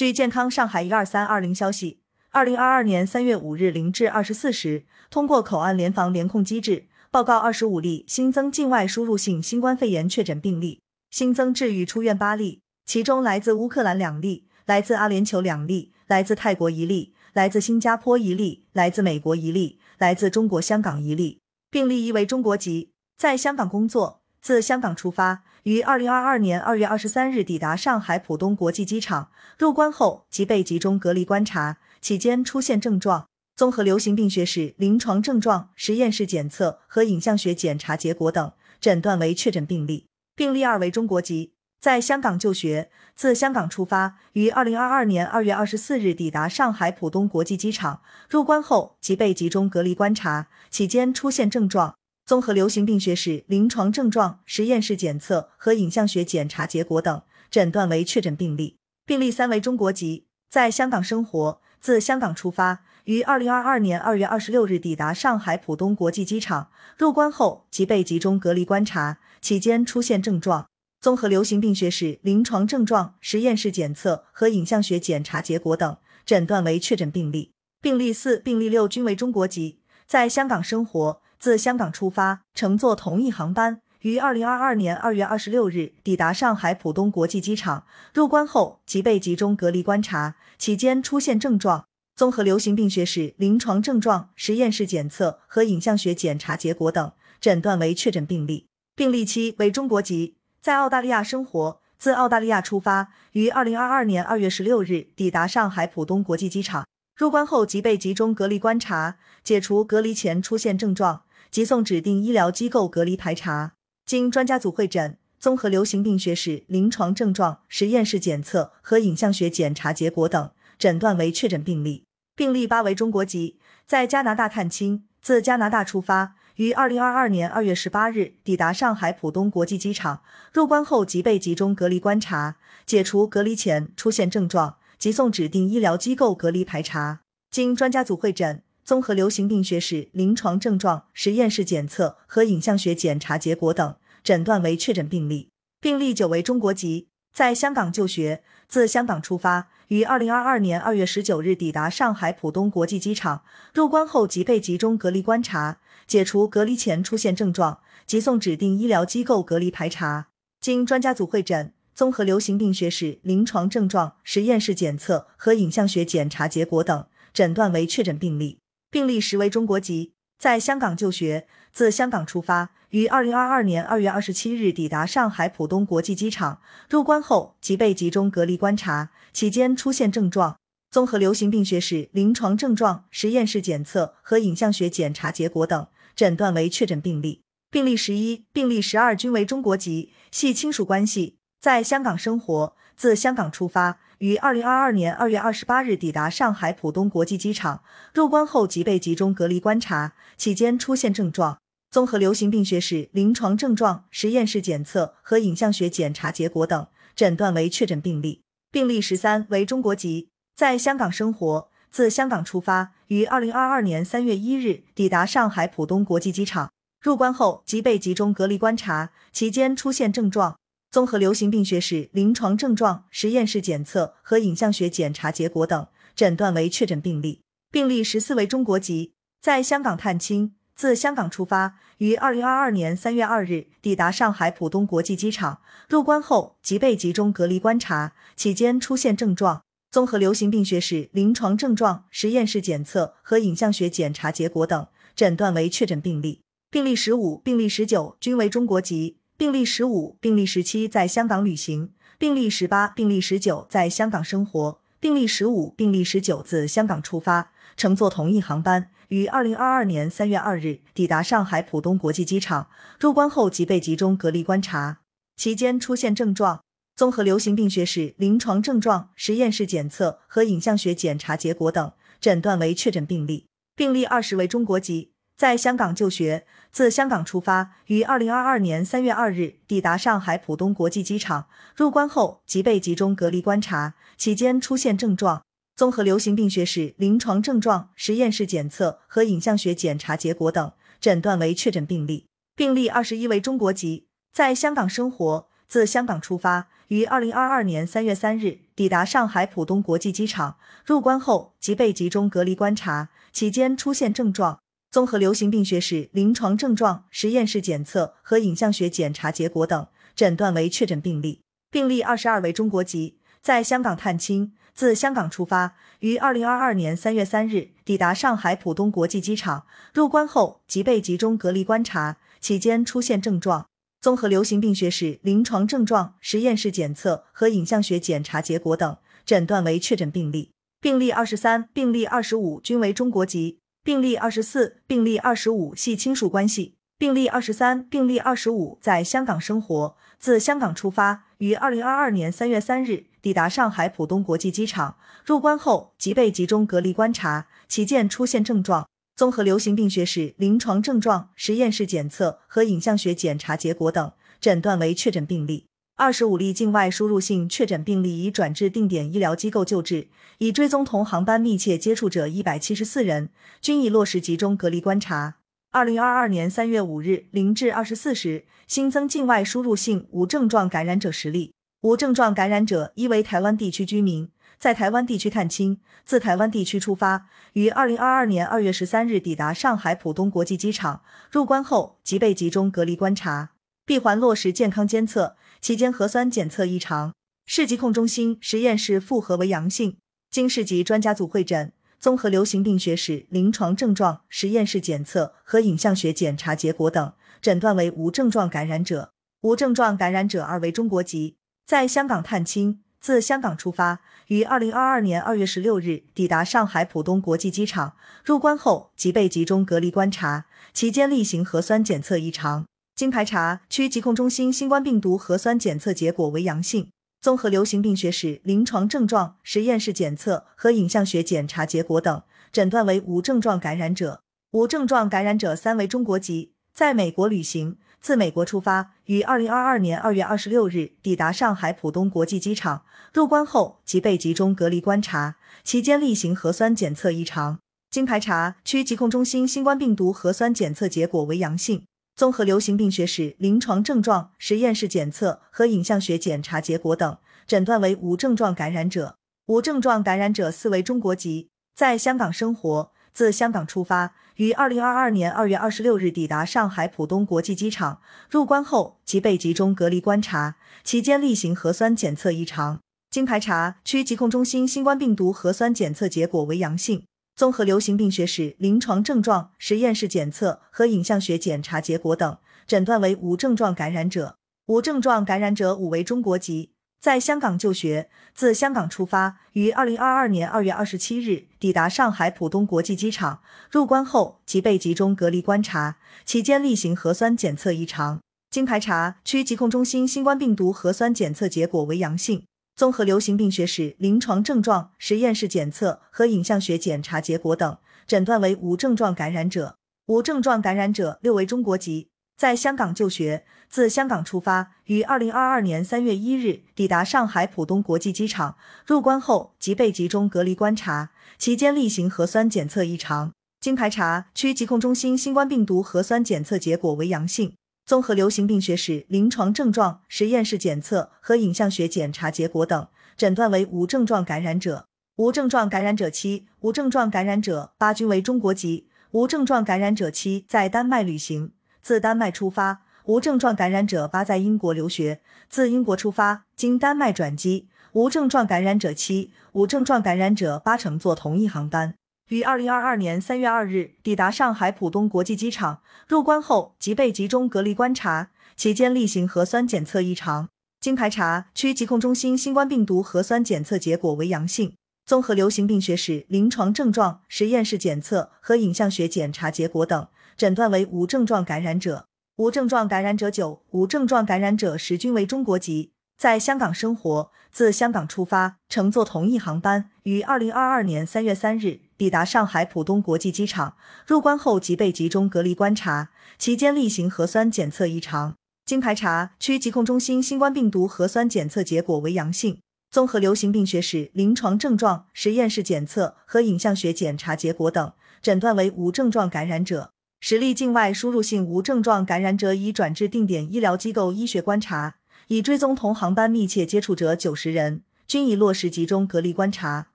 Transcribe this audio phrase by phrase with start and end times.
[0.00, 2.00] 据健康上海一二三二零消息，
[2.30, 21.42] 二零二二年三月五日零至二十四时，通过口岸联防联控机制，报告二十五例新增境外输入性新冠肺炎确诊病例，新增治愈出院八例，其中来自乌克兰两例，来自阿联酋两例，来自泰国一例，来自新加坡一例，来自美国一例，来自中国香港一例。
[21.70, 25.42] 病例一为中国籍，在香港工作，自香港出发。
[25.64, 40.06] 于二零二二年二月二十三日抵达上海浦东国际机场，入关后即被集中隔离观察，期间出现症状，综合流行病学史、临床症状、实验室检测和影像学检查结果等，诊断为确诊病例。
[40.34, 51.96] 病例二为中国籍，在香港就学，自香港出发，于二零二二年二月二十四日抵达上海浦东国际机场，入关后即被集中隔离观察，期间出现症状。
[52.30, 58.76] 综合流行病学史、临床症状、实验室检测和影像学检查结果等，诊断为确诊病例。
[59.04, 70.68] 病例三为中国籍，在香港生活，自香港出发，于二零二二年二月二十六日抵达上海浦东国际机场，入关后即被集中隔离观察，期间出现症状。
[71.00, 77.50] 综合流行病学史、临床症状、实验室检测和影像学检查结果等，诊断为确诊病例。
[77.82, 81.20] 病例四、病例六均为中国籍，在香港生活。
[81.40, 87.86] 自香港出发，乘坐同一航班，于二零二二年二月二十六日抵达上海浦东国际机场。
[88.12, 91.86] 入关后即被集中隔离观察，期间出现症状。
[92.14, 98.66] 综合流行病学史、临床症状、实验室检测和影像学检查结果等，诊断为确诊病例。
[98.94, 106.86] 病例七为中国籍，在澳大利亚生活，自澳大利亚出发，于二零二二年二月十六日抵达上海浦东国际机场。
[107.16, 111.22] 入关后即被集中隔离观察，解除隔离前出现症状。
[111.50, 113.72] 急送指定医疗机构隔离排查，
[114.06, 122.04] 经专家组会诊，综合流行病学史、临床症状、实验室检测和影像学检查结果等，诊断为确诊病例。
[122.36, 130.22] 病例八为中国籍，在加拿大探亲，自加拿大出发，于二零二二年二月十八日抵达上海浦东国际机场。
[130.52, 132.56] 入关后即被集中隔离观察，
[132.86, 137.20] 解除隔离前出现症状，急送指定医疗机构隔离排查。
[137.50, 138.62] 经专家组会诊。
[138.84, 145.48] 综合流行病学史、临床症状、实验室检测和影像学检查结果等，诊断为确诊病例。
[145.80, 153.42] 病例九为中国籍，在香港就学，自香港出发，于二零二二年二月十九日抵达上海浦东国际机场。
[153.72, 160.28] 入关后即被集中隔离观察，解除隔离前出现症状，即送指定医疗机构隔离排查。
[160.60, 168.59] 经专家组会诊，综合流行病学史、临床症状、实验室检测和影像学检查结果等，诊断为确诊病例。
[168.90, 176.60] 病例十为中国籍，在香港就学，自香港出发，于二零二二年二月二十七日抵达上海浦东国际机场。
[176.88, 180.56] 入关后即被集中隔离观察，期间出现症状。
[180.90, 185.86] 综合流行病学史、临床症状、实验室检测和影像学检查结果等，
[186.16, 187.42] 诊断为确诊病例。
[187.70, 193.98] 病例十一、病例十二均为中国籍，系亲属关系，在香港生活，自香港出发。
[194.18, 197.82] 于二零二二年二月二十八日抵达上海浦东国际机场，
[198.14, 201.58] 入关后即被集中隔离观察，期间出现症状。
[201.90, 208.42] 综合流行病学史、临床症状、实验室检测和影像学检查结果等，诊断为确诊病例。
[208.70, 216.70] 病例十三为中国籍，在香港生活，自香港出发，于二零二二年三月一日抵达上海浦东国际机场，
[217.02, 220.59] 入关后即被集中隔离观察，期间出现症状。
[220.90, 225.86] 综合流行病学史、临床症状、实验室检测和影像学检查结果等，
[226.16, 227.42] 诊断为确诊病例。
[227.70, 235.60] 病例十四为中国籍，在香港探亲，自香港出发，于二零二二年三月二日抵达上海浦东国际机场。
[235.88, 239.62] 入关后即被集中隔离观察，期间出现症状。
[239.92, 246.40] 综合流行病学史、临床症状、实验室检测和影像学检查结果等，诊断为确诊病例。
[246.68, 249.18] 病例十五、病例十九均为中国籍。
[249.40, 262.68] 病例十五、病例十七在香港旅行，病例十八、病例十九在香港生活，病例十五、病例十九自香港出发，乘坐同一航班，于二零二二年三月二日抵达上海浦东国际机场。
[263.00, 265.00] 入关后即被集中隔离观察，
[265.38, 266.62] 期间出现症状，
[266.94, 271.90] 综合流行病学史、临床症状、实验室检测和影像学检查结果等，
[272.20, 273.46] 诊断为确诊病例。
[273.74, 275.12] 病例二十为中国籍。
[275.40, 281.46] 在香港就学，自香港出发，于二零二二年三月二日抵达上海浦东国际机场。
[281.74, 285.40] 入关后即被集中隔离观察，期间出现症状。
[285.74, 292.26] 综合流行病学史、临床症状、实验室检测和影像学检查结果等，诊断为确诊病例。
[292.54, 304.60] 病例二十一为中国籍，在香港生活，自香港出发，于二零二二年三月三日抵达上海浦东国际机场，入关后即被集中隔离观察，期间出现症状。
[304.90, 311.42] 综合流行病学史临床症状、实验室检测和影像学检查结果等，诊断为确诊病例。
[311.70, 319.64] 病例二十二为中国籍，在香港探亲，自香港出发，于二零二二年三月三日抵达上海浦东国际机场，
[319.94, 323.66] 入关后即被集中隔离观察，期间出现症状。
[324.00, 330.50] 综合流行病学史临床症状、实验室检测和影像学检查结果等，诊断为确诊病例。
[330.80, 333.58] 病例二十三、病例二十五均为中国籍。
[333.90, 336.76] 病例二十四、病例二十五系亲属关系。
[336.96, 344.94] 病例二十三、病例二十五在香港生活，自香港出发，于二零二二年三月三日抵达上海浦东国际机场，
[345.24, 348.86] 入关后即被集中隔离观察，其间出现症状。
[349.16, 355.66] 综合流行病学史临床症状、实验室检测和影像学检查结果等，诊断为确诊病例。
[356.00, 360.08] 二十五例境外输入性确诊病例已转至定点医疗机构救治，
[360.38, 363.28] 已追踪同航班密切接触者一百七十四人，
[363.60, 365.34] 均已落实集中隔离观察。
[365.72, 371.52] 二零二二年三月五日零至二十四时，新增境外输入性无症状感染者十例，
[371.82, 383.50] 无症状感染者一为台湾地区居民，在台湾地区探亲，自台湾地区出发，于二零二二年二月十三日抵达上海浦东国际机场，入关后即被集中隔离观察，
[383.90, 385.34] 闭环落实健康监测。
[385.60, 387.12] 期间核酸检测异常，
[387.44, 389.96] 市疾控中心实验室复核为阳性。
[390.30, 399.10] 经市级专家组会诊，综合流行病学史临床症状、实验室检测和影像学检查结果等，诊断为无症状感染者。
[399.40, 401.34] 无症状感染者二为中国籍，
[401.66, 412.66] 在香港探亲，自香港出发，于二零二二年二月十六日抵达上海浦东国际机场，入关后即被集中隔离观察，期间例行核酸检测异常。
[413.00, 416.90] 经排查，区疾控中心新冠病毒核酸检测结果为阳性。
[417.18, 424.20] 综合流行病学史临床症状、实验室检测和影像学检查结果等，诊断为无症状感染者。
[424.50, 432.82] 无症状感染者三为中国籍，在美国旅行，自美国出发，于二零二二年二月二十六日抵达上海浦东国际机场，
[433.14, 437.60] 入关后即被集中隔离观察，期间例行核酸检测异常。
[437.90, 441.84] 经排查，区疾控中心新冠病毒核酸检测结果为阳性。
[442.20, 449.16] 综合流行病学史临床症状、实验室检测和影像学检查结果等，诊断为无症状感染者。
[449.46, 462.80] 无症状感染者四为中国籍，在香港生活，自香港出发，于二零二二年二月二十六日抵达上海浦东国际机场，入关后即被集中隔离观察，期间例行核酸检测异常。
[463.10, 467.02] 经排查，区疾控中心新冠病毒核酸检测结果为阳性。
[467.40, 474.36] 综合流行病学史临床症状、实验室检测和影像学检查结果等，诊断为无症状感染者。
[474.66, 483.40] 无症状感染者五为中国籍，在香港就学，自香港出发，于二零二二年二月二十七日抵达上海浦东国际机场，
[483.70, 485.96] 入关后即被集中隔离观察，
[486.26, 488.20] 期间例行核酸检测异常。
[488.50, 492.44] 经排查，区疾控中心新冠病毒核酸检测结果为阳性。
[492.80, 499.76] 综合流行病学史临床症状、实验室检测和影像学检查结果等，诊断为无症状感染者。
[500.06, 508.56] 无症状感染者六为中国籍，在香港就学，自香港出发，于二零二二年三月一日抵达上海浦东国际机场，
[508.86, 513.32] 入关后即被集中隔离观察，期间例行核酸检测异常。
[513.60, 517.52] 经排查，区疾控中心新冠病毒核酸检测结果为阳性。
[517.90, 524.86] 综合流行病学史临床症状、实验室检测和影像学检查结果等，诊断为无症状感染者。
[525.16, 528.86] 无症状感染者七，无症状感染者八均为中国籍。
[529.10, 531.50] 无症状感染者七在丹麦旅行，
[531.82, 532.82] 自丹麦出发。
[533.06, 537.66] 无症状感染者八在英国留学，自英国出发，经丹麦转机。
[537.94, 541.96] 无症状感染者七，无症状感染者八乘坐同一航班。
[542.30, 550.48] 于二零二二年三月二日抵达上海浦东国际机场，入关后即被集中隔离观察，期间例行核酸检测异常。
[550.80, 554.72] 经排查，区疾控中心新冠病毒核酸检测结果为阳性。
[555.04, 560.06] 综合流行病学史临床症状、实验室检测和影像学检查结果等，
[560.36, 562.06] 诊断为无症状感染者。
[562.36, 565.90] 无症状感染者九，无症状感染者十均为中国籍。
[566.20, 573.74] 在香港生活，自香港出发，乘坐同一航班，于二零二二年三月三日抵达上海浦东国际机场。
[574.06, 578.34] 入关后即被集中隔离观察，期间例行核酸检测异常。
[578.66, 582.58] 经排查，区疾控中心新冠病毒核酸检测结果为阳性。
[582.90, 589.92] 综合流行病学史临床症状、实验室检测和影像学检查结果等，诊断为无症状感染者。
[590.20, 594.96] 十例境外输入性无症状感染者已转至定点医疗机构医学观察。
[595.30, 599.86] 已追踪同航班密切接触者九十人，均已落实集中隔离观察。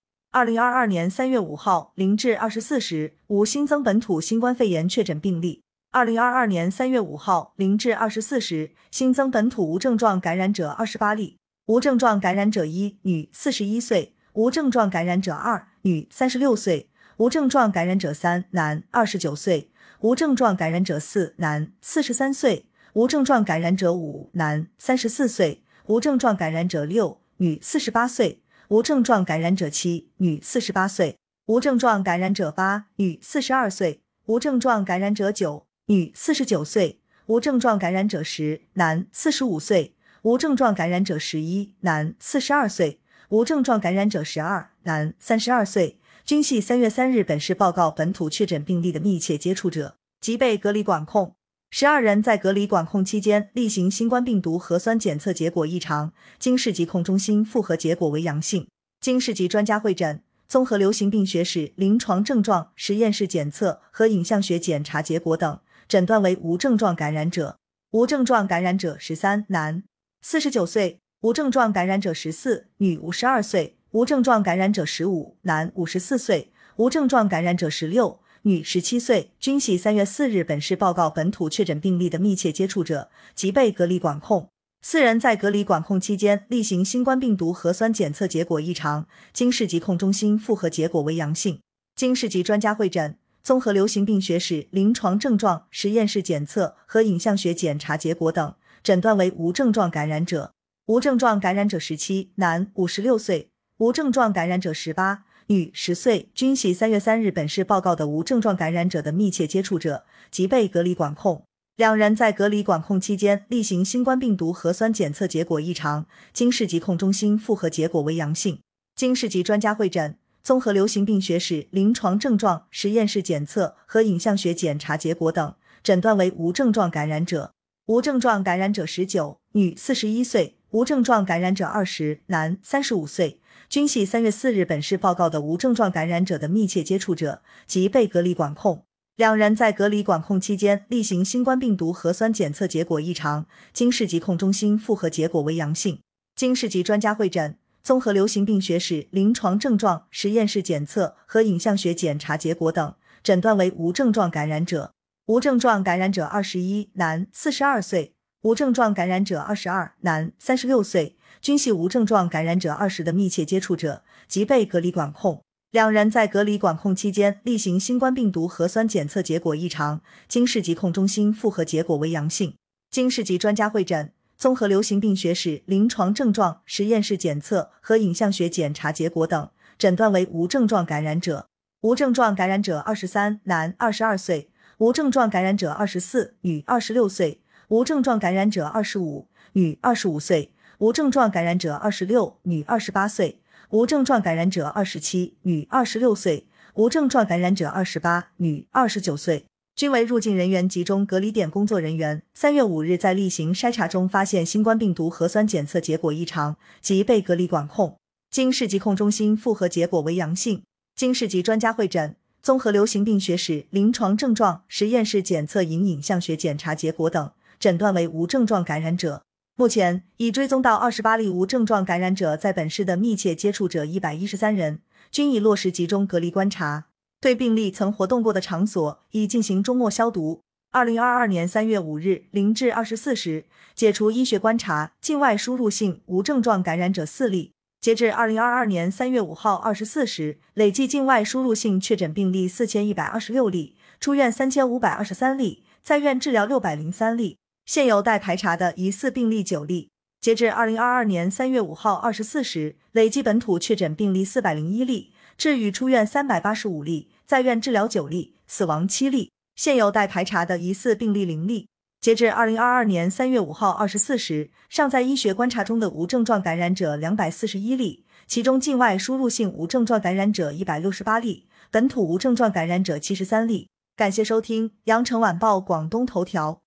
[0.32, 5.62] 二零二二年三月五号零至二十四时，无新增本土新冠肺炎确诊病例。
[5.92, 16.88] 二零二二年三月五号零至二十四时，新增本土无症状感染者二十八例，无症状感染者一，女，四十一岁；无症状感染者二，女，三十六岁；
[17.18, 19.68] 无症状感染者三，男，二十九岁；
[20.00, 28.38] 无症状感染者四，男，四十三岁；无症状感染者五，男，三十四岁；无症状感染者六，女，四十八岁；
[28.70, 35.66] 无症状感染者七，女，四十八岁；无症状感染者八，女，四十二岁；无症状感染者九。
[35.88, 51.36] 女，四十九岁，无症状感染者十，男，四十五岁，无症状感染者十一，男，四十二岁，无症状感染者十二，男，三十二岁，均系三月三日本市报告本土确诊病例的密切接触者，即被隔离管控。
[51.72, 58.68] 十二人在隔离管控期间例行新冠病毒核酸检测结果异常，经市疾控中心复核结果为阳性，
[59.02, 60.22] 经市级专家会诊。
[60.48, 65.60] 综合流行病学史临床症状实验室检测和影像学检查结果等。
[65.88, 67.58] 诊断为无症状感染者，
[67.92, 69.84] 无症状感染者十三，男，
[70.22, 84.50] 四十九岁；无症状感染者十四，女，五十二岁；无症状感染者十五，男，五十四岁；无症状感染者十六，女，十七岁，均系三月四日本市报告本土确诊病例的密切接触者，即被隔离管控。
[84.84, 91.60] 四人在隔离管控期间例行新冠病毒核酸检测结果异常，经市疾控中心复核结果为阳性，
[91.96, 93.18] 经市级专家会诊。
[93.42, 100.54] 综合流行病学史临床症状实验室检测和影像学检查结果等，诊断为无症状感染者。
[100.86, 103.48] 无症状感染者十七，男，五十六岁；
[103.78, 111.44] 无症状感染者十八，女，十岁，均系三月三日本市报告的无症状感染者的密切接触者，即被隔离管控。
[111.76, 118.60] 两人在隔离管控期间例行新冠病毒核酸检测结果异常，经市疾控中心复核结果为阳性，
[118.96, 120.18] 经市级专家会诊。
[120.42, 127.52] 综合流行病学史临床症状实验室检测和影像学检查结果等，诊断为无症状感染者。
[127.88, 138.86] 无症状感染者十九，女，四十一岁；无症状感染者二十，男，三十五岁，均系三月四日本市报告的无症状感染者的密切接触者，及被隔离管控。
[139.16, 146.02] 两人在隔离管控期间例行新冠病毒核酸检测结果异常，经市疾控中心复核结果为阳性，
[146.36, 147.58] 经市级专家会诊。
[147.82, 154.92] 综合流行病学史临床症状实验室检测和影像学检查结果等，诊断为无症状感染者。
[155.28, 161.15] 无症状感染者二十一，男，四十二岁；无症状感染者二十二，男，三十六岁，
[161.46, 165.44] 均系无症状感染者二十的密切接触者，即被隔离管控。
[165.70, 172.56] 两人在隔离管控期间例行新冠病毒核酸检测结果异常，经市疾控中心复核结果为阳性，
[172.90, 174.12] 经市级专家会诊。
[174.36, 179.48] 综合流行病学史临床症状实验室检测和影像学检查结果等，
[179.78, 181.46] 诊断为无症状感染者。
[181.82, 184.48] 无症状感染者二十三，男，二十二岁；
[184.80, 187.38] 无症状感染者二十四，女，二十六岁；
[187.68, 190.50] 无症状感染者二十五，女，二十五岁；
[190.86, 193.40] 无症状感染者二十六，女，二十八岁；
[193.72, 196.44] 无症状感染者二十七，女，二十六岁；
[196.76, 199.46] 无症状感染者二十八，女，二十九岁。
[199.76, 202.22] 均为入境人员集中隔离点工作人员。
[202.36, 207.98] 三月五日，在例行筛查中发现新冠病毒核酸检测结果异常，即被隔离管控。
[208.30, 210.62] 经市疾控中心复核结果为阳性。
[210.96, 219.24] 经市级专家会诊，综合流行病学史临床症状实验室检测影影像学检查结果等，诊断为无症状感染者。
[219.58, 226.88] 目前已追踪到二十八例无症状感染者在本市的密切接触者一百一十三人，均已落实集中隔离观察。
[227.22, 230.42] 对病例曾活动过的场所已进行周末消毒。
[230.72, 237.54] 二零二二年三月五日零至二十四时，解除医学观察境外输入性无症状感染者四例。
[237.80, 247.38] 截至二零二二年三月五号二十四时，累计境外输入性确诊病例四千一百二十六例，出院三千五百二十三例，在院治疗六百零三例。
[247.66, 249.90] 现有待排查的疑似病例九例。
[250.22, 257.10] 截至二零二二年三月五号二十四时，累计本土确诊病例四百零一例，治愈出院三百八十五例。
[257.26, 261.68] 在院治疗九例，死亡七例，现有待排查的疑似病例零例。
[262.00, 273.70] 截至二零二二年三月五号二十四时，尚在医学观察中的无症状感染者两百四十一例，其中境外输入性无症状感染者一百六十八例，本土无症状感染者七十三例。
[273.96, 276.60] 感谢收听羊城晚报广东头条。